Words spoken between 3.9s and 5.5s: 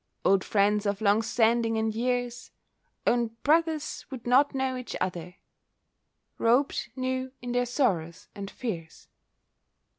would not know each other,